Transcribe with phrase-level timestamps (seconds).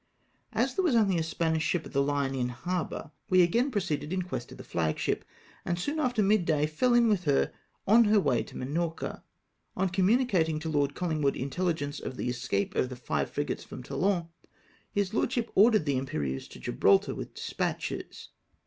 [0.51, 4.11] As there was only a Spanish ship of the hue in harbour, we again proceeded
[4.11, 5.23] in quest of the flag ship,
[5.63, 7.51] and soon after midday fell in with her
[7.87, 9.23] on her way to Minorca.
[9.77, 14.27] On communicating to Lord CoUingwood inteUigence of the escape of the five frigates from Toulon,
[14.91, 18.29] his lordship ordered the Impe rieuse to Gibraltar with despatches.